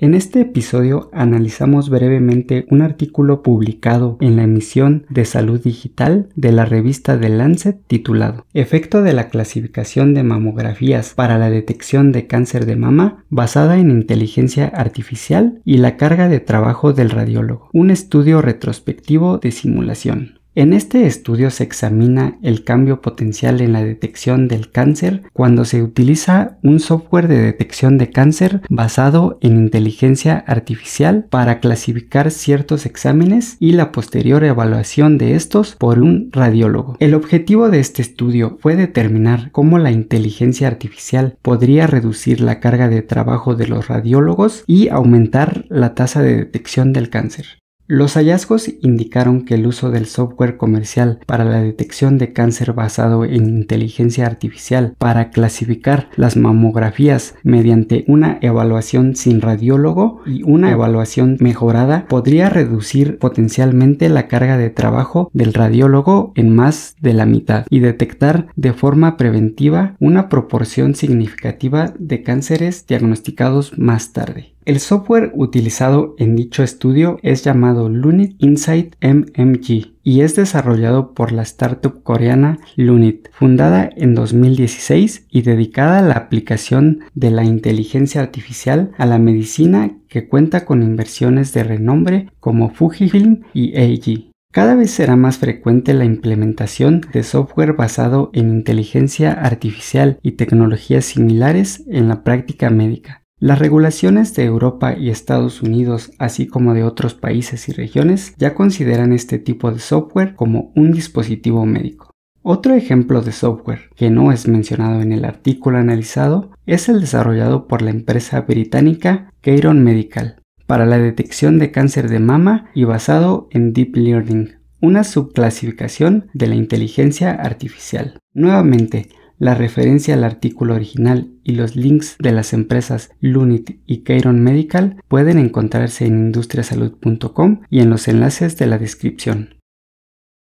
En 0.00 0.14
este 0.14 0.42
episodio 0.42 1.10
analizamos 1.12 1.90
brevemente 1.90 2.66
un 2.70 2.82
artículo 2.82 3.42
publicado 3.42 4.16
en 4.20 4.36
la 4.36 4.44
emisión 4.44 5.06
de 5.10 5.24
Salud 5.24 5.60
Digital 5.60 6.28
de 6.36 6.52
la 6.52 6.64
revista 6.64 7.18
The 7.18 7.28
Lancet 7.28 7.80
titulado 7.88 8.46
Efecto 8.54 9.02
de 9.02 9.12
la 9.12 9.28
clasificación 9.28 10.14
de 10.14 10.22
mamografías 10.22 11.14
para 11.14 11.36
la 11.36 11.50
detección 11.50 12.12
de 12.12 12.28
cáncer 12.28 12.64
de 12.64 12.76
mama 12.76 13.24
basada 13.28 13.76
en 13.78 13.90
inteligencia 13.90 14.68
artificial 14.68 15.60
y 15.64 15.78
la 15.78 15.96
carga 15.96 16.28
de 16.28 16.38
trabajo 16.38 16.92
del 16.92 17.10
radiólogo, 17.10 17.68
un 17.72 17.90
estudio 17.90 18.40
retrospectivo 18.40 19.38
de 19.38 19.50
simulación. 19.50 20.37
En 20.58 20.72
este 20.72 21.06
estudio 21.06 21.52
se 21.52 21.62
examina 21.62 22.36
el 22.42 22.64
cambio 22.64 23.00
potencial 23.00 23.60
en 23.60 23.72
la 23.72 23.84
detección 23.84 24.48
del 24.48 24.72
cáncer 24.72 25.22
cuando 25.32 25.64
se 25.64 25.84
utiliza 25.84 26.58
un 26.64 26.80
software 26.80 27.28
de 27.28 27.38
detección 27.38 27.96
de 27.96 28.10
cáncer 28.10 28.62
basado 28.68 29.38
en 29.40 29.56
inteligencia 29.56 30.42
artificial 30.48 31.26
para 31.30 31.60
clasificar 31.60 32.32
ciertos 32.32 32.86
exámenes 32.86 33.56
y 33.60 33.70
la 33.70 33.92
posterior 33.92 34.42
evaluación 34.42 35.16
de 35.16 35.36
estos 35.36 35.76
por 35.76 36.00
un 36.00 36.30
radiólogo. 36.32 36.96
El 36.98 37.14
objetivo 37.14 37.70
de 37.70 37.78
este 37.78 38.02
estudio 38.02 38.58
fue 38.60 38.74
determinar 38.74 39.52
cómo 39.52 39.78
la 39.78 39.92
inteligencia 39.92 40.66
artificial 40.66 41.38
podría 41.40 41.86
reducir 41.86 42.40
la 42.40 42.58
carga 42.58 42.88
de 42.88 43.02
trabajo 43.02 43.54
de 43.54 43.68
los 43.68 43.86
radiólogos 43.86 44.64
y 44.66 44.88
aumentar 44.88 45.66
la 45.68 45.94
tasa 45.94 46.20
de 46.20 46.34
detección 46.34 46.92
del 46.92 47.10
cáncer. 47.10 47.46
Los 47.90 48.18
hallazgos 48.18 48.70
indicaron 48.82 49.46
que 49.46 49.54
el 49.54 49.66
uso 49.66 49.90
del 49.90 50.04
software 50.04 50.58
comercial 50.58 51.20
para 51.24 51.46
la 51.46 51.62
detección 51.62 52.18
de 52.18 52.34
cáncer 52.34 52.74
basado 52.74 53.24
en 53.24 53.46
inteligencia 53.48 54.26
artificial 54.26 54.94
para 54.98 55.30
clasificar 55.30 56.10
las 56.14 56.36
mamografías 56.36 57.36
mediante 57.44 58.04
una 58.06 58.40
evaluación 58.42 59.16
sin 59.16 59.40
radiólogo 59.40 60.20
y 60.26 60.42
una 60.42 60.70
evaluación 60.70 61.38
mejorada 61.40 62.04
podría 62.10 62.50
reducir 62.50 63.18
potencialmente 63.18 64.10
la 64.10 64.28
carga 64.28 64.58
de 64.58 64.68
trabajo 64.68 65.30
del 65.32 65.54
radiólogo 65.54 66.32
en 66.34 66.54
más 66.54 66.94
de 67.00 67.14
la 67.14 67.24
mitad 67.24 67.64
y 67.70 67.80
detectar 67.80 68.48
de 68.54 68.74
forma 68.74 69.16
preventiva 69.16 69.96
una 69.98 70.28
proporción 70.28 70.94
significativa 70.94 71.94
de 71.98 72.22
cánceres 72.22 72.86
diagnosticados 72.86 73.78
más 73.78 74.12
tarde. 74.12 74.57
El 74.68 74.80
software 74.80 75.32
utilizado 75.34 76.14
en 76.18 76.36
dicho 76.36 76.62
estudio 76.62 77.18
es 77.22 77.42
llamado 77.42 77.88
Lunit 77.88 78.36
Insight 78.36 78.96
MMG 79.02 79.94
y 80.02 80.20
es 80.20 80.36
desarrollado 80.36 81.14
por 81.14 81.32
la 81.32 81.40
startup 81.40 82.02
coreana 82.02 82.58
Lunit, 82.76 83.30
fundada 83.32 83.88
en 83.96 84.14
2016 84.14 85.26
y 85.30 85.40
dedicada 85.40 86.00
a 86.00 86.02
la 86.02 86.16
aplicación 86.16 87.00
de 87.14 87.30
la 87.30 87.44
inteligencia 87.44 88.20
artificial 88.20 88.90
a 88.98 89.06
la 89.06 89.18
medicina 89.18 89.96
que 90.06 90.28
cuenta 90.28 90.66
con 90.66 90.82
inversiones 90.82 91.54
de 91.54 91.64
renombre 91.64 92.28
como 92.38 92.68
Fujifilm 92.68 93.44
y 93.54 93.74
AG. 93.74 94.30
Cada 94.52 94.74
vez 94.74 94.90
será 94.90 95.16
más 95.16 95.38
frecuente 95.38 95.94
la 95.94 96.04
implementación 96.04 97.00
de 97.10 97.22
software 97.22 97.72
basado 97.72 98.30
en 98.34 98.50
inteligencia 98.50 99.32
artificial 99.32 100.18
y 100.22 100.32
tecnologías 100.32 101.06
similares 101.06 101.84
en 101.88 102.08
la 102.08 102.22
práctica 102.22 102.68
médica. 102.68 103.22
Las 103.40 103.60
regulaciones 103.60 104.34
de 104.34 104.44
Europa 104.44 104.96
y 104.98 105.10
Estados 105.10 105.62
Unidos, 105.62 106.10
así 106.18 106.48
como 106.48 106.74
de 106.74 106.82
otros 106.82 107.14
países 107.14 107.68
y 107.68 107.72
regiones, 107.72 108.34
ya 108.36 108.54
consideran 108.54 109.12
este 109.12 109.38
tipo 109.38 109.70
de 109.70 109.78
software 109.78 110.34
como 110.34 110.72
un 110.74 110.90
dispositivo 110.90 111.64
médico. 111.64 112.10
Otro 112.42 112.74
ejemplo 112.74 113.20
de 113.20 113.30
software 113.30 113.90
que 113.94 114.10
no 114.10 114.32
es 114.32 114.48
mencionado 114.48 115.02
en 115.02 115.12
el 115.12 115.24
artículo 115.24 115.78
analizado 115.78 116.50
es 116.66 116.88
el 116.88 117.00
desarrollado 117.00 117.68
por 117.68 117.80
la 117.80 117.90
empresa 117.90 118.40
británica 118.40 119.32
Keyron 119.40 119.84
Medical 119.84 120.42
para 120.66 120.84
la 120.84 120.98
detección 120.98 121.60
de 121.60 121.70
cáncer 121.70 122.08
de 122.08 122.18
mama 122.18 122.70
y 122.74 122.84
basado 122.84 123.48
en 123.52 123.72
Deep 123.72 123.94
Learning, 123.96 124.56
una 124.80 125.04
subclasificación 125.04 126.28
de 126.34 126.48
la 126.48 126.56
inteligencia 126.56 127.30
artificial. 127.30 128.18
Nuevamente, 128.34 129.10
la 129.38 129.54
referencia 129.54 130.14
al 130.14 130.24
artículo 130.24 130.74
original 130.74 131.30
y 131.44 131.52
los 131.52 131.76
links 131.76 132.16
de 132.18 132.32
las 132.32 132.52
empresas 132.52 133.10
Lunit 133.20 133.80
y 133.86 133.98
Keyron 133.98 134.42
Medical 134.42 135.02
pueden 135.08 135.38
encontrarse 135.38 136.06
en 136.06 136.14
industriasalud.com 136.26 137.62
y 137.70 137.80
en 137.80 137.90
los 137.90 138.08
enlaces 138.08 138.56
de 138.56 138.66
la 138.66 138.78
descripción. 138.78 139.56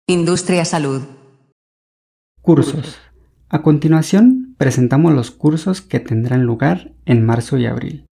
Industria 0.07 0.65
Salud. 0.65 1.03
Cursos. 2.41 2.99
A 3.51 3.63
continuación, 3.63 4.55
presentamos 4.59 5.13
los 5.13 5.31
cursos 5.31 5.83
que 5.83 6.01
tendrán 6.01 6.45
lugar 6.45 6.93
en 7.05 7.25
marzo 7.27 7.59
y 7.59 7.67
abril. 7.67 8.07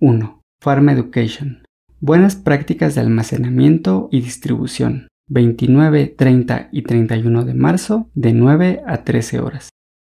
1. 0.00 0.40
Pharma 0.62 0.92
Education. 0.92 1.64
Buenas 2.00 2.36
prácticas 2.36 2.94
de 2.94 3.00
almacenamiento 3.00 4.08
y 4.12 4.20
distribución. 4.20 5.08
29, 5.28 6.14
30 6.16 6.68
y 6.72 6.82
31 6.82 7.44
de 7.44 7.54
marzo 7.54 8.10
de 8.14 8.32
9 8.32 8.82
a 8.86 9.04
13 9.04 9.40
horas. 9.40 9.71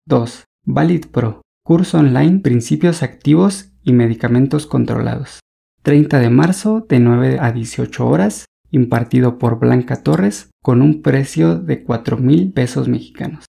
2. 0.07 0.45
Valid 0.65 1.07
Pro. 1.07 1.41
Curso 1.65 1.97
online 1.97 2.39
Principios 2.39 3.03
activos 3.03 3.73
y 3.83 3.91
medicamentos 3.91 4.65
controlados. 4.65 5.41
30 5.83 6.19
de 6.19 6.29
marzo 6.29 6.85
de 6.87 7.01
9 7.01 7.39
a 7.41 7.51
18 7.51 8.07
horas, 8.07 8.45
impartido 8.71 9.37
por 9.37 9.59
Blanca 9.59 10.03
Torres 10.03 10.49
con 10.63 10.81
un 10.81 11.01
precio 11.01 11.59
de 11.59 11.83
4 11.83 12.17
mil 12.17 12.53
pesos 12.53 12.87
mexicanos. 12.87 13.47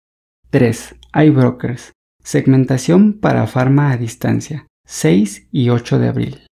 3. 0.51 0.97
iBrokers. 1.27 1.93
Segmentación 2.25 3.21
para 3.21 3.47
farma 3.47 3.93
a 3.93 3.97
distancia. 3.97 4.67
6 4.85 5.51
y 5.53 5.71
8 5.71 6.01
de 6.01 6.09
abril. 6.09 6.47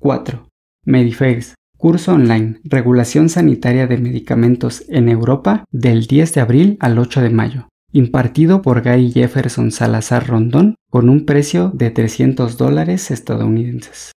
4. 0.00 0.48
Medifairs. 0.84 1.54
Curso 1.78 2.14
online. 2.14 2.58
Regulación 2.64 3.28
sanitaria 3.28 3.86
de 3.86 3.98
medicamentos 3.98 4.84
en 4.88 5.08
Europa 5.08 5.64
del 5.70 6.08
10 6.08 6.34
de 6.34 6.40
abril 6.40 6.76
al 6.80 6.98
8 6.98 7.20
de 7.20 7.30
mayo 7.30 7.68
impartido 7.92 8.62
por 8.62 8.82
Guy 8.82 9.12
Jefferson 9.12 9.70
Salazar 9.70 10.26
Rondón 10.26 10.74
con 10.90 11.08
un 11.08 11.24
precio 11.24 11.70
de 11.74 11.90
300 11.90 12.56
dólares 12.56 13.10
estadounidenses. 13.10 14.12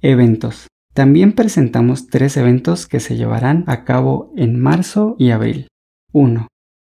Eventos. 0.00 0.68
También 0.94 1.32
presentamos 1.32 2.08
tres 2.08 2.36
eventos 2.36 2.86
que 2.86 3.00
se 3.00 3.16
llevarán 3.16 3.64
a 3.66 3.84
cabo 3.84 4.32
en 4.36 4.58
marzo 4.60 5.14
y 5.18 5.30
abril. 5.30 5.68
1. 6.12 6.48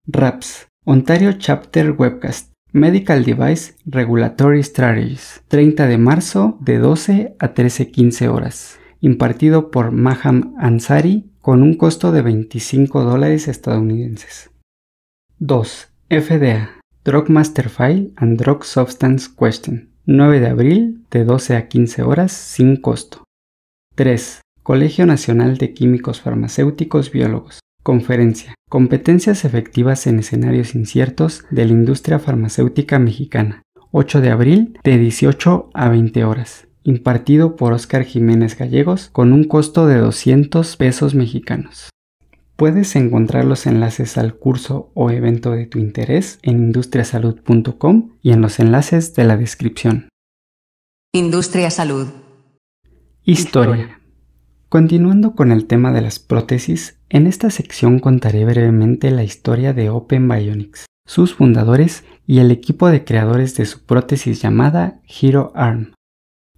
RAPS, 0.07 0.69
Ontario 0.85 1.33
Chapter 1.39 1.93
Webcast, 1.93 2.53
Medical 2.73 3.25
Device 3.25 3.75
Regulatory 3.87 4.63
Strategies, 4.63 5.43
30 5.49 5.87
de 5.87 5.97
marzo 5.97 6.59
de 6.61 6.79
12 6.79 7.37
a 7.39 7.55
13.15 7.55 8.29
horas, 8.29 8.79
impartido 9.01 9.71
por 9.71 9.93
Maham 9.93 10.55
Ansari 10.59 11.31
con 11.41 11.63
un 11.63 11.75
costo 11.75 12.13
de 12.13 12.21
25 12.21 13.05
dólares 13.05 13.49
estadounidenses. 13.49 14.51
2. 15.39 15.94
FDA, 16.21 16.71
Drug 17.05 17.29
Master 17.29 17.69
File 17.69 18.13
and 18.17 18.39
Drug 18.39 18.63
Substance 18.63 19.29
Question, 19.37 19.89
9 20.07 20.39
de 20.39 20.47
abril 20.47 21.05
de 21.11 21.25
12 21.25 21.57
a 21.57 21.67
15 21.67 22.03
horas 22.03 22.31
sin 22.31 22.77
costo. 22.77 23.25
3. 23.97 24.41
Colegio 24.63 25.07
Nacional 25.07 25.59
de 25.59 25.75
Químicos 25.75 26.21
Farmacéuticos 26.21 27.11
Biólogos. 27.11 27.59
Conferencia. 27.83 28.55
Competencias 28.71 29.45
efectivas 29.45 30.07
en 30.07 30.21
escenarios 30.21 30.77
inciertos 30.77 31.45
de 31.51 31.65
la 31.65 31.73
industria 31.73 32.21
farmacéutica 32.21 33.01
mexicana. 33.01 33.63
8 33.91 34.21
de 34.21 34.31
abril 34.31 34.79
de 34.85 34.99
18 34.99 35.71
a 35.75 35.89
20 35.89 36.25
horas. 36.25 36.69
Impartido 36.85 37.57
por 37.57 37.73
Oscar 37.73 38.05
Jiménez 38.05 38.57
Gallegos 38.57 39.09
con 39.11 39.33
un 39.33 39.45
costo 39.45 39.89
de 39.89 39.99
200 39.99 40.77
pesos 40.77 41.15
mexicanos. 41.17 41.91
Puedes 42.57 42.95
encontrar 42.95 43.45
los 43.45 43.67
enlaces 43.67 44.17
al 44.17 44.37
curso 44.37 44.93
o 44.95 45.11
evento 45.11 45.51
de 45.51 45.67
tu 45.67 45.81
interés 45.81 46.39
en 46.43 46.59
industriasalud.com 46.59 48.11
y 48.23 48.31
en 48.31 48.41
los 48.41 48.61
enlaces 48.61 49.15
de 49.15 49.25
la 49.25 49.37
descripción. 49.37 50.09
Industria 51.13 51.71
Salud. 51.71 52.09
Historia. 53.25 54.01
Continuando 54.69 55.35
con 55.35 55.51
el 55.51 55.67
tema 55.67 55.93
de 55.93 56.01
las 56.01 56.21
prótesis, 56.21 56.99
en 57.09 57.27
esta 57.27 57.51
sección 57.51 57.99
contaré 57.99 58.45
brevemente 58.45 59.11
la 59.11 59.25
historia 59.25 59.73
de 59.73 59.91
Open 59.91 60.29
Bionics, 60.29 60.87
sus 61.07 61.35
fundadores 61.35 62.05
y 62.27 62.39
el 62.39 62.53
equipo 62.53 62.89
de 62.89 63.05
creadores 63.05 63.57
de 63.57 63.67
su 63.67 63.85
prótesis 63.85 64.41
llamada 64.43 65.01
Hero 65.09 65.53
Arm. 65.55 65.93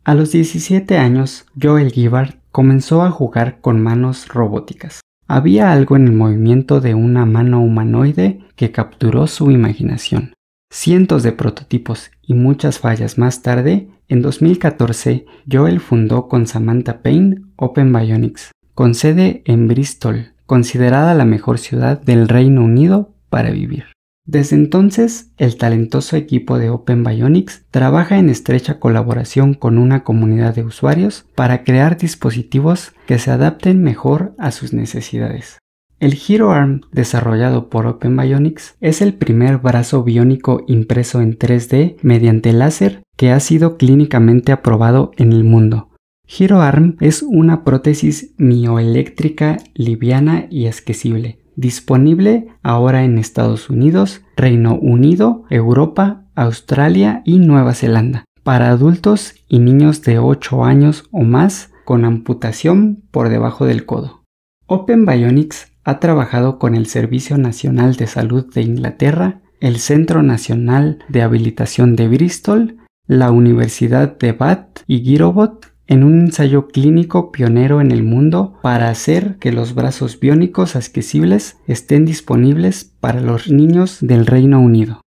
A 0.05 0.15
los 0.15 0.31
17 0.33 0.99
años, 0.99 1.47
Joel 1.61 1.91
Gibbard 1.91 2.37
comenzó 2.53 3.03
a 3.03 3.11
jugar 3.11 3.61
con 3.61 3.83
manos 3.83 4.29
robóticas. 4.29 5.01
Había 5.29 5.73
algo 5.73 5.97
en 5.97 6.07
el 6.07 6.13
movimiento 6.13 6.81
de 6.81 6.95
una 6.95 7.27
mano 7.27 7.61
humanoide 7.61 8.41
que 8.55 8.71
capturó 8.71 9.27
su 9.27 9.51
imaginación. 9.51 10.35
Cientos 10.71 11.25
de 11.25 11.33
prototipos 11.33 12.13
y 12.23 12.35
muchas 12.35 12.79
fallas 12.79 13.19
más 13.19 13.43
tarde, 13.43 13.89
en 14.09 14.23
2014, 14.23 15.27
Joel 15.51 15.81
fundó 15.81 16.29
con 16.29 16.47
Samantha 16.47 17.03
Payne 17.03 17.43
Open 17.57 17.93
Bionics, 17.93 18.53
con 18.75 18.95
sede 18.95 19.43
en 19.47 19.67
Bristol, 19.67 20.33
considerada 20.47 21.15
la 21.15 21.25
mejor 21.25 21.59
ciudad 21.59 22.01
del 22.01 22.29
Reino 22.29 22.63
Unido 22.63 23.11
para 23.29 23.51
vivir. 23.51 23.96
Desde 24.27 24.57
entonces, 24.57 25.31
el 25.39 25.57
talentoso 25.57 26.17
equipo 26.17 26.59
de 26.59 26.69
Open 26.69 27.05
Bionics 27.05 27.65
trabaja 27.71 28.19
en 28.19 28.29
estrecha 28.29 28.81
colaboración 28.81 29.55
con 29.55 29.79
una 29.79 30.03
comunidad 30.03 30.53
de 30.53 30.65
usuarios 30.65 31.27
para 31.37 31.63
crear 31.63 31.97
dispositivos 31.97 32.93
que 33.07 33.21
se 33.21 33.31
adapten 33.31 33.85
mejor 33.85 34.35
a 34.37 34.51
sus 34.51 34.73
necesidades. 34.73 35.59
El 36.01 36.19
Hero 36.29 36.51
Arm 36.51 36.81
desarrollado 36.91 37.71
por 37.71 37.87
Open 37.87 38.17
Bionics 38.17 38.75
es 38.81 39.01
el 39.01 39.15
primer 39.15 39.59
brazo 39.59 40.03
biónico 40.03 40.65
impreso 40.67 41.21
en 41.21 41.39
3D 41.39 41.97
mediante 42.03 42.53
láser 42.53 43.03
que 43.17 43.31
ha 43.31 43.39
sido 43.39 43.77
clínicamente 43.77 44.51
aprobado 44.51 45.13
en 45.19 45.33
el 45.33 45.45
mundo. 45.45 45.91
Hero 46.27 46.61
Arm 46.61 46.97
es 47.01 47.23
una 47.23 47.63
prótesis 47.63 48.35
mioeléctrica 48.39 49.59
liviana 49.75 50.49
y 50.51 50.67
esquecible 50.67 51.46
disponible 51.57 52.49
ahora 52.63 53.03
en 53.05 53.19
Estados 53.19 53.69
Unidos, 53.69 54.23
Reino 54.37 54.77
Unido, 54.77 55.45
Europa, 55.51 56.23
Australia 56.35 57.23
y 57.25 57.39
Nueva 57.39 57.75
Zelanda, 57.75 58.25
para 58.43 58.71
adultos 58.71 59.35
y 59.49 59.59
niños 59.59 60.03
de 60.03 60.19
8 60.19 60.65
años 60.65 61.09
o 61.11 61.23
más 61.23 61.73
con 61.85 62.05
amputación 62.05 63.03
por 63.11 63.29
debajo 63.29 63.67
del 63.67 63.87
codo. 63.87 64.23
Open 64.67 65.07
Bionics 65.07 65.73
ha 65.85 66.01
trabajado 66.01 66.59
con 66.59 66.75
el 66.75 66.87
Servicio 66.87 67.39
Nacional 67.39 67.97
de 67.97 68.07
Salud 68.07 68.53
de 68.53 68.63
Inglaterra, 68.63 69.41
el 69.61 69.79
Centro 69.79 70.23
Nacional 70.23 70.99
de 71.09 71.23
Habilitación 71.23 71.97
de 71.97 72.09
Bristol, 72.09 72.77
la 73.07 73.31
Universidad 73.31 74.19
de 74.19 74.33
Bath 74.33 74.81
y 74.87 75.01
Girobot 75.01 75.76
en 75.87 76.05
un 76.05 76.21
ensayo 76.21 76.69
clínico 76.69 77.33
pionero 77.33 77.81
en 77.81 77.93
el 77.93 78.03
mundo 78.03 78.59
para 78.63 78.89
hacer 78.89 79.37
que 79.39 79.53
los 79.53 79.75
brazos 79.75 80.19
biónicos 80.21 80.77
accesibles 80.77 81.59
estén 81.67 82.05
disponibles 82.05 82.93
para 83.01 83.21
los 83.21 83.51
niños 83.51 83.99
del 84.01 84.27
Reino 84.27 84.61
Unido. 84.61 85.01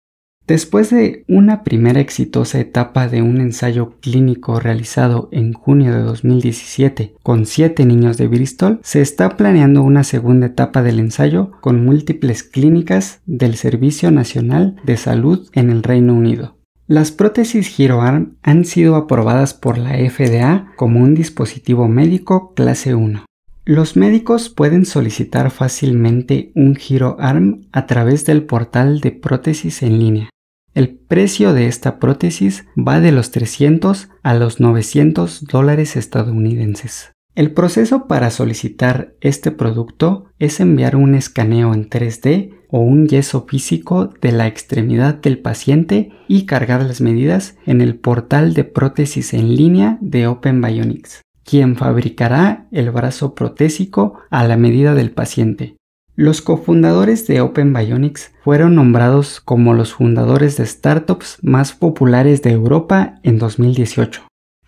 Después 0.46 0.90
de 0.90 1.24
una 1.26 1.64
primera 1.64 1.98
exitosa 1.98 2.60
etapa 2.60 3.08
de 3.08 3.20
un 3.20 3.40
ensayo 3.40 3.98
clínico 4.00 4.60
realizado 4.60 5.28
en 5.32 5.52
junio 5.52 5.92
de 5.92 6.02
2017 6.02 7.16
con 7.24 7.46
7 7.46 7.84
niños 7.84 8.16
de 8.16 8.28
Bristol, 8.28 8.78
se 8.84 9.00
está 9.00 9.36
planeando 9.36 9.82
una 9.82 10.04
segunda 10.04 10.46
etapa 10.46 10.84
del 10.84 11.00
ensayo 11.00 11.50
con 11.60 11.84
múltiples 11.84 12.44
clínicas 12.44 13.22
del 13.26 13.56
Servicio 13.56 14.12
Nacional 14.12 14.76
de 14.84 14.96
Salud 14.96 15.48
en 15.52 15.70
el 15.70 15.82
Reino 15.82 16.14
Unido. 16.14 16.55
Las 16.88 17.10
prótesis 17.10 17.66
GiroArm 17.66 18.36
han 18.42 18.64
sido 18.64 18.94
aprobadas 18.94 19.54
por 19.54 19.76
la 19.76 19.96
FDA 20.08 20.72
como 20.76 21.00
un 21.00 21.16
dispositivo 21.16 21.88
médico 21.88 22.54
clase 22.54 22.94
1. 22.94 23.24
Los 23.64 23.96
médicos 23.96 24.50
pueden 24.50 24.86
solicitar 24.86 25.50
fácilmente 25.50 26.52
un 26.54 26.76
GiroArm 26.76 27.66
a 27.72 27.86
través 27.86 28.24
del 28.24 28.44
portal 28.44 29.00
de 29.00 29.10
prótesis 29.10 29.82
en 29.82 29.98
línea. 29.98 30.30
El 30.74 30.90
precio 30.90 31.52
de 31.54 31.66
esta 31.66 31.98
prótesis 31.98 32.66
va 32.78 33.00
de 33.00 33.10
los 33.10 33.32
300 33.32 34.08
a 34.22 34.34
los 34.34 34.60
900 34.60 35.44
dólares 35.46 35.96
estadounidenses. 35.96 37.15
El 37.36 37.50
proceso 37.50 38.06
para 38.06 38.30
solicitar 38.30 39.12
este 39.20 39.50
producto 39.50 40.24
es 40.38 40.58
enviar 40.58 40.96
un 40.96 41.14
escaneo 41.14 41.74
en 41.74 41.90
3D 41.90 42.54
o 42.70 42.80
un 42.80 43.08
yeso 43.08 43.44
físico 43.46 44.10
de 44.22 44.32
la 44.32 44.46
extremidad 44.46 45.16
del 45.16 45.38
paciente 45.40 46.12
y 46.28 46.46
cargar 46.46 46.82
las 46.82 47.02
medidas 47.02 47.58
en 47.66 47.82
el 47.82 47.96
portal 47.96 48.54
de 48.54 48.64
prótesis 48.64 49.34
en 49.34 49.54
línea 49.54 49.98
de 50.00 50.26
Open 50.26 50.62
Bionics, 50.62 51.20
quien 51.44 51.76
fabricará 51.76 52.68
el 52.72 52.90
brazo 52.90 53.34
protésico 53.34 54.18
a 54.30 54.48
la 54.48 54.56
medida 54.56 54.94
del 54.94 55.10
paciente. 55.10 55.76
Los 56.14 56.40
cofundadores 56.40 57.26
de 57.26 57.42
Open 57.42 57.74
Bionics 57.74 58.32
fueron 58.44 58.76
nombrados 58.76 59.42
como 59.42 59.74
los 59.74 59.92
fundadores 59.92 60.56
de 60.56 60.64
startups 60.64 61.36
más 61.42 61.74
populares 61.74 62.40
de 62.40 62.52
Europa 62.52 63.16
en 63.22 63.38
2018. 63.38 64.22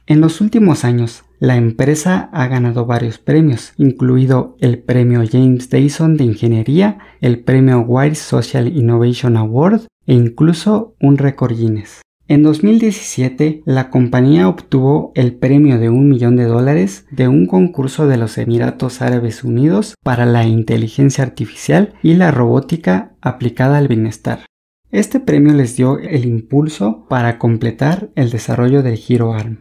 En 0.06 0.20
los 0.20 0.42
últimos 0.42 0.84
años, 0.84 1.24
la 1.40 1.56
empresa 1.56 2.28
ha 2.32 2.46
ganado 2.48 2.84
varios 2.84 3.18
premios, 3.18 3.72
incluido 3.76 4.56
el 4.60 4.78
premio 4.78 5.22
James 5.30 5.70
Dyson 5.70 6.16
de 6.16 6.24
Ingeniería, 6.24 6.98
el 7.20 7.40
premio 7.40 7.80
Wise 7.80 8.16
Social 8.16 8.66
Innovation 8.68 9.36
Award 9.36 9.82
e 10.06 10.14
incluso 10.14 10.94
un 11.00 11.16
récord 11.16 11.56
Guinness. 11.56 12.02
En 12.26 12.42
2017, 12.42 13.62
la 13.64 13.88
compañía 13.88 14.48
obtuvo 14.48 15.12
el 15.14 15.34
premio 15.34 15.78
de 15.78 15.88
un 15.88 16.08
millón 16.08 16.36
de 16.36 16.44
dólares 16.44 17.06
de 17.10 17.26
un 17.26 17.46
concurso 17.46 18.06
de 18.06 18.18
los 18.18 18.36
Emiratos 18.36 19.00
Árabes 19.00 19.44
Unidos 19.44 19.94
para 20.02 20.26
la 20.26 20.46
inteligencia 20.46 21.24
artificial 21.24 21.94
y 22.02 22.14
la 22.14 22.30
robótica 22.30 23.14
aplicada 23.22 23.78
al 23.78 23.88
bienestar. 23.88 24.44
Este 24.90 25.20
premio 25.20 25.54
les 25.54 25.76
dio 25.76 25.98
el 25.98 26.26
impulso 26.26 27.06
para 27.08 27.38
completar 27.38 28.10
el 28.14 28.30
desarrollo 28.30 28.82
del 28.82 28.96
Giro 28.96 29.32
ARM. 29.32 29.60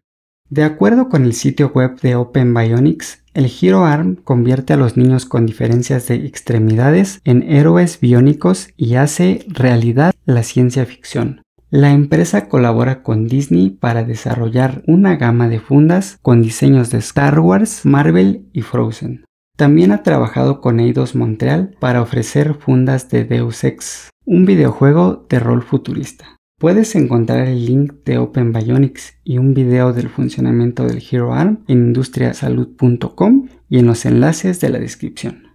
De 0.50 0.64
acuerdo 0.64 1.10
con 1.10 1.26
el 1.26 1.34
sitio 1.34 1.72
web 1.76 2.00
de 2.00 2.16
Open 2.16 2.54
Bionics, 2.54 3.22
el 3.34 3.52
Hero 3.62 3.84
Arm 3.84 4.16
convierte 4.16 4.72
a 4.72 4.78
los 4.78 4.96
niños 4.96 5.26
con 5.26 5.46
diferencias 5.46 6.08
de 6.08 6.16
extremidades 6.16 7.20
en 7.26 7.44
héroes 7.44 8.00
biónicos 8.00 8.70
y 8.78 8.96
hace 8.96 9.46
realidad 9.50 10.14
la 10.26 10.44
ciencia 10.44 10.86
ficción. 10.86 11.42
La 11.70 11.92
empresa 11.92 12.48
colabora 12.48 13.04
con 13.04 13.28
Disney 13.28 13.72
para 13.72 14.06
desarrollar 14.06 14.84
una 14.88 15.18
gama 15.18 15.50
de 15.50 15.60
fundas 15.60 16.18
con 16.22 16.42
diseños 16.42 16.92
de 16.92 17.00
Star 17.00 17.42
Wars, 17.42 17.86
Marvel 17.86 18.48
y 18.54 18.62
Frozen. 18.62 19.26
También 19.58 19.92
ha 19.92 20.02
trabajado 20.02 20.62
con 20.62 20.80
Eidos 20.80 21.14
Montreal 21.14 21.76
para 21.82 22.02
ofrecer 22.02 22.54
fundas 22.54 23.10
de 23.10 23.26
Deus 23.26 23.66
Ex, 23.66 24.12
un 24.24 24.46
videojuego 24.46 25.26
de 25.30 25.40
rol 25.40 25.62
futurista. 25.62 26.37
Puedes 26.60 26.96
encontrar 26.96 27.48
el 27.48 27.68
link 27.68 27.94
de 28.04 28.18
Open 28.18 28.52
Bionics 28.52 29.14
y 29.24 29.38
un 29.38 29.54
video 29.54 29.94
del 29.94 30.10
funcionamiento 30.10 30.88
del 30.88 31.04
Hero 31.08 31.36
Arm 31.36 31.64
en 31.68 31.90
industriasalud.com 31.90 33.48
y 33.70 33.78
en 33.78 33.86
los 33.86 34.08
enlaces 34.08 34.60
de 34.60 34.70
la 34.70 34.80
descripción. 34.80 35.50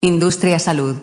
Industria 0.00 0.58
Salud. 0.58 0.96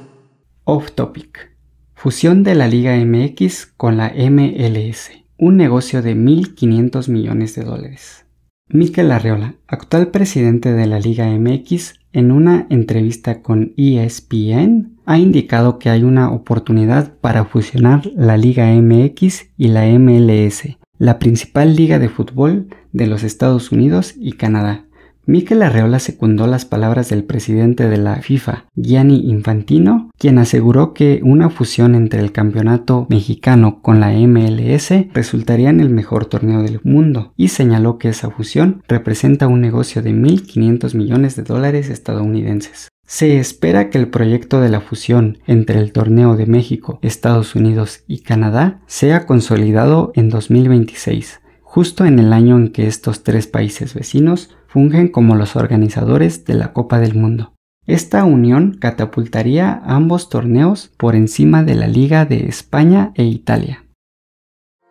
Off 0.65 0.91
Topic. 0.91 1.55
Fusión 1.93 2.43
de 2.43 2.53
la 2.53 2.67
Liga 2.67 2.93
MX 2.97 3.67
con 3.77 3.95
la 3.95 4.09
MLS. 4.09 5.11
Un 5.37 5.55
negocio 5.55 6.01
de 6.01 6.13
1.500 6.13 7.07
millones 7.07 7.55
de 7.55 7.63
dólares. 7.63 8.25
Mikel 8.67 9.13
Arreola, 9.13 9.55
actual 9.67 10.09
presidente 10.09 10.73
de 10.73 10.87
la 10.87 10.99
Liga 10.99 11.27
MX, 11.27 11.93
en 12.11 12.33
una 12.33 12.67
entrevista 12.69 13.41
con 13.41 13.73
ESPN, 13.77 14.97
ha 15.05 15.17
indicado 15.17 15.79
que 15.79 15.89
hay 15.89 16.03
una 16.03 16.31
oportunidad 16.31 17.13
para 17.19 17.45
fusionar 17.45 18.05
la 18.15 18.37
Liga 18.37 18.71
MX 18.71 19.49
y 19.57 19.67
la 19.67 19.85
MLS, 19.85 20.77
la 20.97 21.19
principal 21.19 21.75
liga 21.75 21.99
de 21.99 22.09
fútbol 22.09 22.67
de 22.91 23.07
los 23.07 23.23
Estados 23.23 23.71
Unidos 23.71 24.13
y 24.17 24.33
Canadá. 24.33 24.85
Mikel 25.25 25.61
Arreola 25.61 25.99
secundó 25.99 26.47
las 26.47 26.65
palabras 26.65 27.09
del 27.09 27.23
presidente 27.23 27.87
de 27.87 27.97
la 27.97 28.21
FIFA, 28.21 28.65
Gianni 28.75 29.29
Infantino, 29.29 30.09
quien 30.17 30.39
aseguró 30.39 30.93
que 30.93 31.21
una 31.23 31.49
fusión 31.49 31.93
entre 31.93 32.21
el 32.21 32.31
campeonato 32.31 33.05
mexicano 33.09 33.81
con 33.81 33.99
la 33.99 34.11
MLS 34.11 34.91
resultaría 35.13 35.69
en 35.69 35.79
el 35.79 35.89
mejor 35.89 36.25
torneo 36.25 36.63
del 36.63 36.79
mundo 36.83 37.33
y 37.37 37.49
señaló 37.49 37.97
que 37.97 38.09
esa 38.09 38.31
fusión 38.31 38.83
representa 38.87 39.47
un 39.47 39.61
negocio 39.61 40.01
de 40.01 40.11
1.500 40.11 40.95
millones 40.95 41.35
de 41.35 41.43
dólares 41.43 41.89
estadounidenses. 41.89 42.89
Se 43.05 43.39
espera 43.39 43.89
que 43.89 43.97
el 43.97 44.07
proyecto 44.07 44.61
de 44.61 44.69
la 44.69 44.79
fusión 44.79 45.39
entre 45.45 45.79
el 45.79 45.91
Torneo 45.91 46.37
de 46.37 46.45
México, 46.45 46.97
Estados 47.01 47.55
Unidos 47.55 48.05
y 48.07 48.19
Canadá 48.19 48.79
sea 48.87 49.25
consolidado 49.25 50.13
en 50.15 50.29
2026, 50.29 51.41
justo 51.71 52.03
en 52.03 52.19
el 52.19 52.33
año 52.33 52.57
en 52.57 52.73
que 52.73 52.85
estos 52.85 53.23
tres 53.23 53.47
países 53.47 53.93
vecinos 53.93 54.49
fungen 54.67 55.07
como 55.07 55.35
los 55.35 55.55
organizadores 55.55 56.43
de 56.43 56.55
la 56.55 56.73
Copa 56.73 56.99
del 56.99 57.15
Mundo. 57.15 57.53
Esta 57.87 58.25
unión 58.25 58.77
catapultaría 58.77 59.81
ambos 59.85 60.27
torneos 60.27 60.91
por 60.97 61.15
encima 61.15 61.63
de 61.63 61.75
la 61.75 61.87
Liga 61.87 62.25
de 62.25 62.47
España 62.47 63.13
e 63.15 63.23
Italia. 63.23 63.85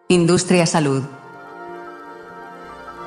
Industria 0.08 0.64
Salud. 0.64 1.02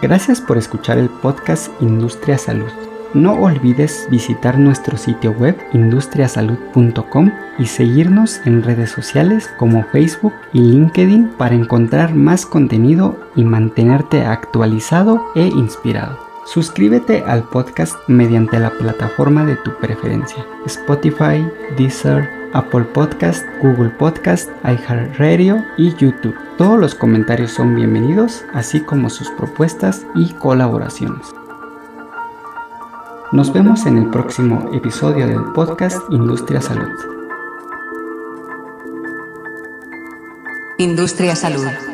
Gracias 0.04 0.40
por 0.40 0.60
escuchar 0.60 1.00
el 1.00 1.10
podcast 1.10 1.72
Industria 1.82 2.38
Salud. 2.38 2.93
No 3.14 3.34
olvides 3.34 4.08
visitar 4.10 4.58
nuestro 4.58 4.98
sitio 4.98 5.34
web 5.34 5.56
industriasalud.com 5.74 7.32
y 7.60 7.68
seguirnos 7.68 8.42
en 8.46 8.64
redes 8.64 8.90
sociales 8.90 9.52
como 9.58 9.84
Facebook 9.92 10.34
y 10.52 10.60
LinkedIn 10.62 11.30
para 11.38 11.54
encontrar 11.54 12.16
más 12.16 12.48
contenido 12.48 13.20
y 13.36 13.44
mantenerte 13.44 14.26
actualizado 14.26 15.24
e 15.36 15.46
inspirado. 15.46 16.18
Suscríbete 16.46 17.24
al 17.28 17.44
podcast 17.44 17.96
mediante 18.08 18.60
la 18.60 18.72
plataforma 18.72 19.46
de 19.46 19.58
tu 19.58 19.76
preferencia, 19.78 20.44
Spotify, 20.66 21.48
Deezer, 21.78 22.28
Apple 22.54 22.86
Podcast, 22.94 23.46
Google 23.62 23.92
Podcast, 23.92 24.50
iHeartRadio 24.64 25.64
y 25.78 25.94
YouTube. 25.96 26.36
Todos 26.58 26.80
los 26.80 26.96
comentarios 26.96 27.52
son 27.52 27.76
bienvenidos, 27.76 28.44
así 28.54 28.80
como 28.82 29.12
sus 29.12 29.30
propuestas 29.32 30.06
y 30.16 30.34
colaboraciones. 30.34 31.34
Nos 33.34 33.52
vemos 33.52 33.88
en 33.88 33.98
el 33.98 34.12
próximo 34.12 34.70
episodio 34.76 35.26
del 35.26 35.44
podcast 35.56 35.98
Industria 36.12 36.62
Salud. 36.62 36.92
Industria 40.78 41.36
Salud. 41.36 41.93